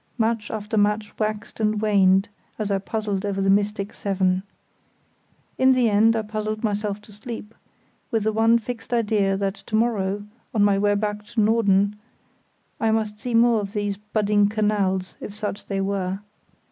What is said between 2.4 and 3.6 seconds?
as I puzzled over the